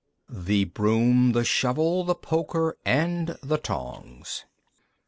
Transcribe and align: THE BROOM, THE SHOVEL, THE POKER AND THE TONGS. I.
THE 0.33 0.65
BROOM, 0.65 1.33
THE 1.33 1.43
SHOVEL, 1.45 2.05
THE 2.05 2.15
POKER 2.15 2.75
AND 2.83 3.37
THE 3.43 3.57
TONGS. 3.59 4.45
I. 4.47 4.49